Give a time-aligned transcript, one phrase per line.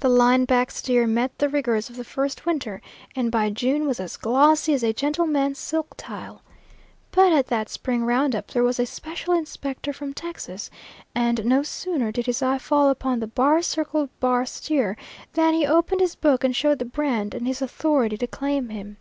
[0.00, 2.82] The line back steer met the rigors of the first winter
[3.16, 6.42] and by June was as glossy as a gentleman's silk tile.
[7.10, 10.68] But at that spring round up there was a special inspector from Texas,
[11.14, 14.94] and no sooner did his eye fall upon the bar circle bar steer
[15.32, 18.98] than he opened his book and showed the brand and his authority to claim him.